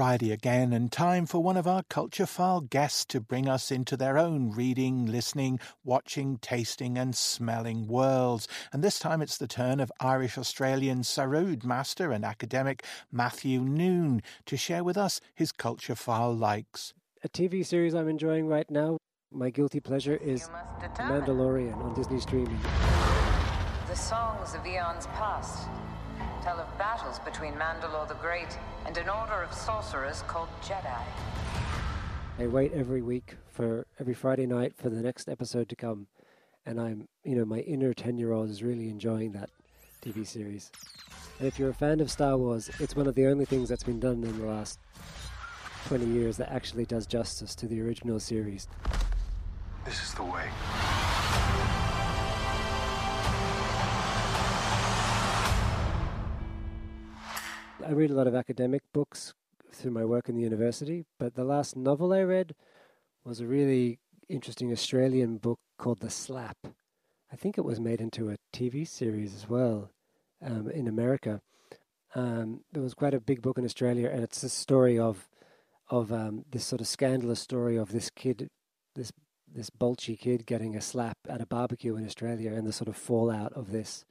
Friday 0.00 0.32
again, 0.32 0.72
and 0.72 0.90
time 0.90 1.26
for 1.26 1.42
one 1.42 1.58
of 1.58 1.66
our 1.66 1.82
Culture 1.90 2.24
File 2.24 2.62
guests 2.62 3.04
to 3.04 3.20
bring 3.20 3.46
us 3.46 3.70
into 3.70 3.98
their 3.98 4.16
own 4.16 4.50
reading, 4.50 5.04
listening, 5.04 5.60
watching, 5.84 6.38
tasting, 6.38 6.96
and 6.96 7.14
smelling 7.14 7.86
worlds. 7.86 8.48
And 8.72 8.82
this 8.82 8.98
time 8.98 9.20
it's 9.20 9.36
the 9.36 9.46
turn 9.46 9.78
of 9.78 9.92
Irish 10.00 10.38
Australian 10.38 11.02
Sarod 11.02 11.66
master 11.66 12.12
and 12.12 12.24
academic 12.24 12.82
Matthew 13.12 13.60
Noone 13.60 14.22
to 14.46 14.56
share 14.56 14.82
with 14.82 14.96
us 14.96 15.20
his 15.34 15.52
Culture 15.52 15.94
File 15.94 16.34
likes. 16.34 16.94
A 17.22 17.28
TV 17.28 17.62
series 17.62 17.94
I'm 17.94 18.08
enjoying 18.08 18.46
right 18.46 18.70
now, 18.70 18.96
my 19.30 19.50
guilty 19.50 19.80
pleasure, 19.80 20.16
is 20.16 20.48
Mandalorian 20.96 21.76
on 21.76 21.92
Disney 21.92 22.20
Streaming. 22.20 22.58
The 23.86 23.96
songs 23.96 24.54
of 24.54 24.66
eons 24.66 25.08
past 25.08 25.68
tell 26.42 26.58
of 26.58 26.78
battles 26.78 27.18
between 27.20 27.54
Mandalore 27.54 28.08
the 28.08 28.14
Great 28.14 28.58
and 28.86 28.96
an 28.96 29.08
order 29.08 29.42
of 29.42 29.52
sorcerers 29.52 30.22
called 30.26 30.48
Jedi. 30.62 31.02
I 32.38 32.46
wait 32.46 32.72
every 32.72 33.02
week 33.02 33.36
for 33.50 33.86
every 33.98 34.14
Friday 34.14 34.46
night 34.46 34.74
for 34.76 34.88
the 34.88 35.02
next 35.02 35.28
episode 35.28 35.68
to 35.68 35.76
come, 35.76 36.06
and 36.64 36.80
I'm, 36.80 37.08
you 37.24 37.36
know, 37.36 37.44
my 37.44 37.58
inner 37.60 37.92
10 37.92 38.16
year 38.16 38.32
old 38.32 38.48
is 38.48 38.62
really 38.62 38.88
enjoying 38.88 39.32
that 39.32 39.50
TV 40.02 40.26
series. 40.26 40.70
And 41.38 41.46
if 41.48 41.58
you're 41.58 41.70
a 41.70 41.74
fan 41.74 42.00
of 42.00 42.10
Star 42.10 42.36
Wars, 42.36 42.70
it's 42.80 42.96
one 42.96 43.06
of 43.06 43.14
the 43.14 43.26
only 43.26 43.44
things 43.44 43.68
that's 43.68 43.84
been 43.84 44.00
done 44.00 44.24
in 44.24 44.38
the 44.38 44.46
last 44.46 44.78
20 45.86 46.06
years 46.06 46.36
that 46.36 46.50
actually 46.52 46.86
does 46.86 47.06
justice 47.06 47.54
to 47.56 47.66
the 47.66 47.80
original 47.80 48.20
series. 48.20 48.68
This 49.84 50.02
is 50.02 50.14
the 50.14 50.24
way. 50.24 50.48
I 57.86 57.92
read 57.92 58.10
a 58.10 58.14
lot 58.14 58.26
of 58.26 58.34
academic 58.34 58.82
books 58.92 59.32
through 59.72 59.92
my 59.92 60.04
work 60.04 60.28
in 60.28 60.34
the 60.36 60.42
university, 60.42 61.06
but 61.18 61.34
the 61.34 61.44
last 61.44 61.76
novel 61.76 62.12
I 62.12 62.20
read 62.20 62.54
was 63.24 63.40
a 63.40 63.46
really 63.46 63.98
interesting 64.28 64.70
Australian 64.70 65.38
book 65.38 65.58
called 65.78 66.00
The 66.00 66.10
Slap. 66.10 66.58
I 67.32 67.36
think 67.36 67.56
it 67.56 67.64
was 67.64 67.80
made 67.80 68.00
into 68.00 68.28
a 68.28 68.36
TV 68.52 68.86
series 68.86 69.34
as 69.34 69.48
well 69.48 69.90
um, 70.44 70.68
in 70.68 70.88
America. 70.88 71.40
Um, 72.14 72.60
there 72.72 72.82
was 72.82 72.92
quite 72.92 73.14
a 73.14 73.20
big 73.20 73.40
book 73.40 73.56
in 73.56 73.64
Australia, 73.64 74.10
and 74.12 74.22
it's 74.22 74.42
a 74.42 74.48
story 74.48 74.98
of 74.98 75.28
of 75.88 76.12
um, 76.12 76.44
this 76.50 76.64
sort 76.64 76.80
of 76.80 76.86
scandalous 76.86 77.40
story 77.40 77.76
of 77.76 77.92
this 77.92 78.10
kid, 78.10 78.48
this 78.94 79.10
this 79.52 79.70
bulgy 79.70 80.16
kid 80.16 80.46
getting 80.46 80.76
a 80.76 80.80
slap 80.80 81.16
at 81.28 81.40
a 81.40 81.46
barbecue 81.46 81.96
in 81.96 82.04
Australia, 82.04 82.52
and 82.52 82.66
the 82.66 82.72
sort 82.72 82.88
of 82.88 82.96
fallout 82.96 83.52
of 83.54 83.72
this 83.72 84.04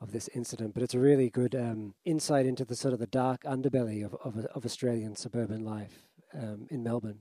of 0.00 0.12
this 0.12 0.28
incident, 0.34 0.74
but 0.74 0.82
it's 0.82 0.94
a 0.94 0.98
really 0.98 1.28
good 1.28 1.54
um, 1.54 1.94
insight 2.04 2.46
into 2.46 2.64
the 2.64 2.76
sort 2.76 2.94
of 2.94 3.00
the 3.00 3.06
dark 3.06 3.42
underbelly 3.44 4.04
of 4.04 4.14
of, 4.24 4.44
of 4.46 4.64
Australian 4.64 5.14
suburban 5.14 5.64
life 5.64 6.06
um, 6.34 6.66
in 6.70 6.82
Melbourne. 6.82 7.20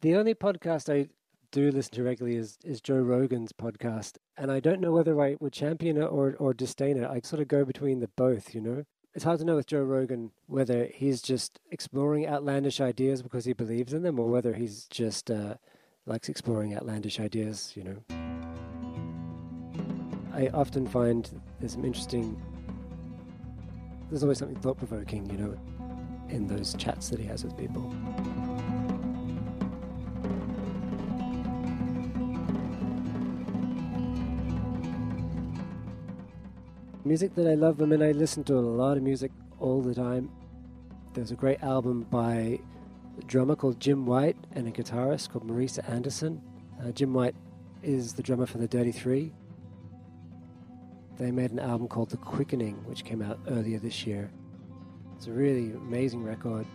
The 0.00 0.14
only 0.14 0.34
podcast 0.34 0.92
I 0.92 1.08
do 1.50 1.70
listen 1.70 1.94
to 1.94 2.02
regularly 2.02 2.36
is 2.36 2.58
is 2.64 2.80
Joe 2.80 2.98
Rogan's 2.98 3.52
podcast, 3.52 4.16
and 4.36 4.50
I 4.50 4.60
don't 4.60 4.80
know 4.80 4.92
whether 4.92 5.20
I 5.20 5.36
would 5.40 5.52
champion 5.52 5.96
it 5.96 6.04
or 6.04 6.34
or 6.38 6.54
disdain 6.54 6.96
it. 6.96 7.08
I 7.08 7.20
sort 7.22 7.42
of 7.42 7.48
go 7.48 7.64
between 7.64 8.00
the 8.00 8.08
both, 8.08 8.54
you 8.54 8.60
know. 8.60 8.84
It's 9.14 9.24
hard 9.24 9.38
to 9.38 9.46
know 9.46 9.56
with 9.56 9.66
Joe 9.66 9.82
Rogan 9.82 10.32
whether 10.46 10.90
he's 10.94 11.22
just 11.22 11.58
exploring 11.70 12.26
outlandish 12.26 12.80
ideas 12.80 13.22
because 13.22 13.46
he 13.46 13.54
believes 13.54 13.92
in 13.92 14.02
them, 14.02 14.18
or 14.18 14.28
whether 14.28 14.54
he's 14.54 14.84
just 14.86 15.30
uh, 15.30 15.54
likes 16.04 16.28
exploring 16.28 16.74
outlandish 16.74 17.18
ideas, 17.18 17.72
you 17.74 17.84
know. 17.84 18.25
I 20.36 20.50
often 20.52 20.86
find 20.86 21.30
there's 21.60 21.72
some 21.72 21.84
interesting. 21.86 22.38
There's 24.10 24.22
always 24.22 24.36
something 24.36 24.58
thought 24.60 24.76
provoking, 24.76 25.30
you 25.30 25.38
know, 25.38 25.58
in 26.28 26.46
those 26.46 26.74
chats 26.74 27.08
that 27.08 27.18
he 27.18 27.24
has 27.24 27.42
with 27.42 27.56
people. 27.56 27.90
Music 37.06 37.34
that 37.34 37.46
I 37.46 37.54
love, 37.54 37.80
I 37.80 37.86
mean, 37.86 38.02
I 38.02 38.12
listen 38.12 38.44
to 38.44 38.58
a 38.58 38.60
lot 38.60 38.98
of 38.98 39.02
music 39.02 39.32
all 39.58 39.80
the 39.80 39.94
time. 39.94 40.30
There's 41.14 41.30
a 41.30 41.34
great 41.34 41.62
album 41.62 42.02
by 42.10 42.58
a 43.18 43.24
drummer 43.26 43.56
called 43.56 43.80
Jim 43.80 44.04
White 44.04 44.36
and 44.52 44.68
a 44.68 44.70
guitarist 44.70 45.30
called 45.30 45.48
Marisa 45.48 45.88
Anderson. 45.88 46.42
Uh, 46.78 46.90
Jim 46.90 47.14
White 47.14 47.34
is 47.82 48.12
the 48.12 48.22
drummer 48.22 48.44
for 48.44 48.58
the 48.58 48.68
Dirty 48.68 48.92
Three, 48.92 49.32
they 51.18 51.30
made 51.30 51.50
an 51.50 51.58
album 51.58 51.88
called 51.88 52.10
The 52.10 52.16
Quickening, 52.18 52.76
which 52.84 53.04
came 53.04 53.22
out 53.22 53.38
earlier 53.48 53.78
this 53.78 54.06
year. 54.06 54.30
It's 55.16 55.26
a 55.26 55.32
really 55.32 55.72
amazing 55.72 56.22
record. 56.22 56.66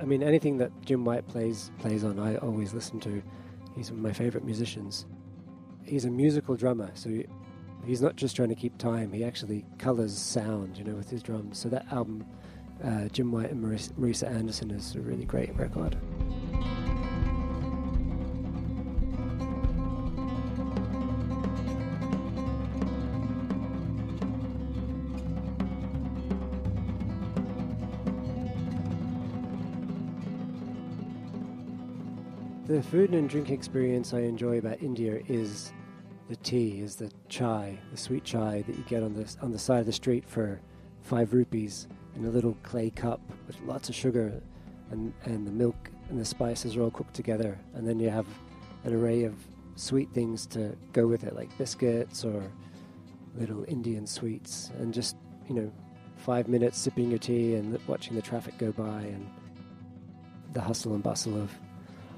I 0.00 0.04
mean, 0.04 0.22
anything 0.22 0.58
that 0.58 0.70
Jim 0.84 1.04
White 1.04 1.26
plays 1.28 1.70
plays 1.78 2.04
on, 2.04 2.18
I 2.18 2.36
always 2.36 2.74
listen 2.74 3.00
to. 3.00 3.22
He's 3.76 3.90
one 3.90 4.00
of 4.00 4.04
my 4.04 4.12
favorite 4.12 4.44
musicians. 4.44 5.06
He's 5.84 6.04
a 6.04 6.10
musical 6.10 6.56
drummer, 6.56 6.90
so 6.94 7.22
he's 7.84 8.02
not 8.02 8.16
just 8.16 8.36
trying 8.36 8.50
to 8.50 8.54
keep 8.54 8.76
time. 8.78 9.12
He 9.12 9.24
actually 9.24 9.64
colors 9.78 10.16
sound, 10.16 10.76
you 10.76 10.84
know, 10.84 10.94
with 10.94 11.08
his 11.08 11.22
drums. 11.22 11.58
So 11.58 11.68
that 11.70 11.90
album, 11.92 12.26
uh, 12.84 13.08
Jim 13.08 13.32
White 13.32 13.50
and 13.50 13.62
Marisa 13.62 14.30
Anderson, 14.30 14.70
is 14.70 14.94
a 14.94 15.00
really 15.00 15.24
great 15.24 15.54
record. 15.56 15.96
The 32.70 32.80
food 32.80 33.10
and 33.14 33.28
drink 33.28 33.50
experience 33.50 34.14
I 34.14 34.20
enjoy 34.20 34.58
about 34.58 34.80
India 34.80 35.20
is 35.26 35.72
the 36.28 36.36
tea, 36.36 36.80
is 36.80 36.94
the 36.94 37.10
chai, 37.28 37.76
the 37.90 37.96
sweet 37.96 38.22
chai 38.22 38.62
that 38.64 38.76
you 38.76 38.84
get 38.84 39.02
on 39.02 39.12
the 39.12 39.28
on 39.42 39.50
the 39.50 39.58
side 39.58 39.80
of 39.80 39.86
the 39.86 39.92
street 39.92 40.24
for 40.24 40.60
five 41.02 41.34
rupees 41.34 41.88
in 42.14 42.26
a 42.26 42.30
little 42.30 42.56
clay 42.62 42.90
cup 42.90 43.20
with 43.48 43.60
lots 43.62 43.88
of 43.88 43.96
sugar, 43.96 44.40
and 44.92 45.12
and 45.24 45.48
the 45.48 45.50
milk 45.50 45.90
and 46.10 46.20
the 46.20 46.24
spices 46.24 46.76
are 46.76 46.82
all 46.82 46.92
cooked 46.92 47.12
together, 47.12 47.58
and 47.74 47.88
then 47.88 47.98
you 47.98 48.08
have 48.08 48.26
an 48.84 48.94
array 48.94 49.24
of 49.24 49.34
sweet 49.74 50.08
things 50.12 50.46
to 50.46 50.76
go 50.92 51.08
with 51.08 51.24
it, 51.24 51.34
like 51.34 51.50
biscuits 51.58 52.24
or 52.24 52.40
little 53.34 53.64
Indian 53.66 54.06
sweets, 54.06 54.70
and 54.78 54.94
just 54.94 55.16
you 55.48 55.56
know, 55.56 55.72
five 56.18 56.46
minutes 56.46 56.78
sipping 56.78 57.10
your 57.10 57.18
tea 57.18 57.56
and 57.56 57.80
watching 57.88 58.14
the 58.14 58.22
traffic 58.22 58.56
go 58.58 58.70
by 58.70 59.00
and 59.00 59.28
the 60.52 60.60
hustle 60.60 60.94
and 60.94 61.02
bustle 61.02 61.36
of 61.36 61.50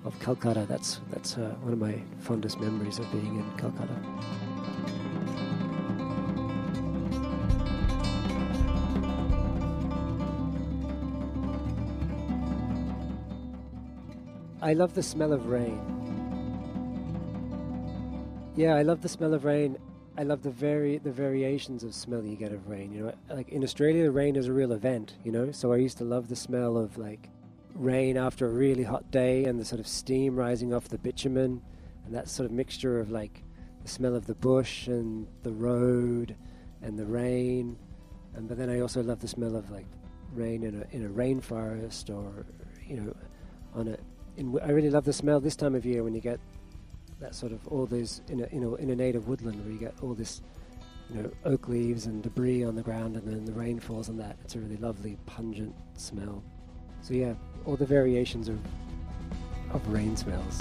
of 0.05 0.19
Calcutta. 0.21 0.67
That's 0.69 1.01
that's 1.11 1.37
uh, 1.37 1.55
one 1.61 1.73
of 1.73 1.79
my 1.79 2.03
fondest 2.21 2.61
memories 2.61 2.99
of 2.99 3.11
being 3.13 3.37
in 3.37 3.59
Calcutta. 3.59 3.97
I 14.61 14.75
love 14.75 14.95
the 14.95 15.03
smell 15.03 15.33
of 15.33 15.47
rain. 15.47 15.81
Yeah, 18.55 18.75
I 18.75 18.83
love 18.83 19.03
the 19.03 19.09
smell 19.09 19.35
of 19.35 19.45
rain. 19.45 19.77
I 20.17 20.25
love 20.25 20.43
the 20.43 20.51
very 20.51 20.99
the 20.99 21.11
variations 21.11 21.85
of 21.85 21.95
smell 21.95 22.25
you 22.25 22.37
get 22.37 22.53
of 22.53 22.69
rain. 22.69 22.93
You 22.93 23.07
know, 23.07 23.15
like 23.35 23.49
in 23.49 23.65
Australia, 23.65 24.05
the 24.05 24.11
rain 24.11 24.37
is 24.37 24.47
a 24.47 24.53
real 24.53 24.73
event. 24.73 25.15
You 25.25 25.33
know, 25.33 25.53
so 25.53 25.73
I 25.73 25.77
used 25.77 25.99
to 25.99 26.05
love 26.05 26.29
the 26.29 26.37
smell 26.37 26.77
of 26.77 26.99
like 26.99 27.29
rain 27.75 28.17
after 28.17 28.47
a 28.47 28.51
really 28.51 28.83
hot 28.83 29.11
day 29.11 29.45
and 29.45 29.59
the 29.59 29.65
sort 29.65 29.81
of 29.81 29.87
steam 29.87 30.37
rising 30.37 30.75
off 30.75 30.89
the 30.89 30.99
bitumen 30.99 31.63
and 32.05 32.15
that 32.15 32.29
sort 32.29 32.47
of 32.47 32.53
mixture 32.53 33.01
of 33.01 33.11
like 33.11 33.43
the 33.83 33.89
smell 33.89 34.15
of 34.15 34.27
the 34.27 34.35
bush 34.35 34.87
and 34.87 35.27
the 35.43 35.53
road 35.53 36.37
and 36.83 36.99
the 36.99 37.07
rain. 37.07 37.77
And 38.35 38.49
but 38.49 38.59
then 38.59 38.71
I 38.71 38.81
also 38.81 39.03
love 39.03 39.21
the 39.21 39.29
smell 39.29 39.57
of 39.57 39.71
like 39.71 39.87
rain 40.33 40.63
in 40.63 40.83
a 40.83 40.97
in 40.97 41.07
a 41.07 41.09
rainforest 41.09 42.11
or 42.11 42.47
you 42.87 43.01
know 43.01 43.17
on 43.75 43.89
a. 43.89 43.97
In, 44.37 44.59
I 44.63 44.71
really 44.71 44.89
love 44.89 45.05
the 45.05 45.13
smell 45.13 45.41
this 45.41 45.57
time 45.57 45.75
of 45.75 45.85
year 45.85 46.03
when 46.03 46.15
you 46.15 46.21
get 46.21 46.41
that 47.21 47.35
sort 47.35 47.53
of 47.53 47.67
all 47.69 47.87
those 47.87 48.23
in 48.29 48.41
a 48.41 48.49
you 48.53 48.61
know 48.61 48.75
in 48.77 48.91
a 48.91 48.97
native 48.97 49.29
woodland 49.29 49.63
where 49.63 49.73
you 49.73 49.79
get 49.79 49.95
all 50.03 50.15
this 50.15 50.41
you 51.11 51.23
know 51.23 51.31
oak 51.45 51.69
leaves 51.69 52.07
and 52.07 52.23
debris 52.23 52.65
on 52.65 52.75
the 52.75 52.83
ground 52.83 53.17
and 53.17 53.29
then 53.29 53.45
the 53.45 53.53
rain 53.53 53.79
falls 53.79 54.09
on 54.09 54.17
that. 54.17 54.37
It's 54.45 54.55
a 54.55 54.59
really 54.59 54.79
lovely 54.79 55.19
pungent 55.27 55.75
smell. 55.97 56.43
So 57.03 57.15
yeah, 57.15 57.35
all 57.67 57.77
the 57.77 57.87
variations 57.87 58.49
of 58.49 58.59
of 59.73 59.87
rain 59.89 60.17
smells. 60.17 60.61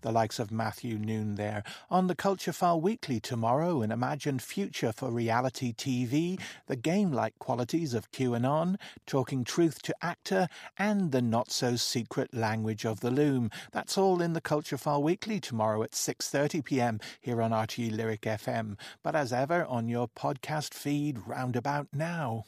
the 0.00 0.12
likes 0.12 0.38
of 0.38 0.50
Matthew 0.50 0.98
Noone 0.98 1.36
there. 1.36 1.62
On 1.90 2.06
the 2.06 2.14
Culture 2.14 2.52
File 2.52 2.80
Weekly 2.80 3.20
tomorrow, 3.20 3.82
an 3.82 3.90
imagined 3.90 4.42
future 4.42 4.92
for 4.92 5.10
reality 5.10 5.72
TV, 5.72 6.40
the 6.66 6.76
game-like 6.76 7.38
qualities 7.38 7.94
of 7.94 8.10
QAnon, 8.10 8.76
talking 9.06 9.44
truth 9.44 9.82
to 9.82 9.94
actor, 10.02 10.48
and 10.78 11.12
the 11.12 11.22
not-so-secret 11.22 12.34
language 12.34 12.84
of 12.84 13.00
the 13.00 13.10
loom. 13.10 13.50
That's 13.72 13.96
all 13.96 14.20
in 14.20 14.32
the 14.32 14.40
Culture 14.40 14.78
File 14.78 15.02
Weekly 15.02 15.40
tomorrow 15.40 15.82
at 15.82 15.92
6.30pm 15.92 17.00
here 17.20 17.40
on 17.40 17.50
RTE 17.50 17.96
Lyric 17.96 18.22
FM. 18.22 18.78
But 19.02 19.14
as 19.14 19.32
ever, 19.32 19.64
on 19.66 19.88
your 19.88 20.08
podcast 20.08 20.74
feed 20.74 21.26
roundabout 21.26 21.88
now. 21.92 22.44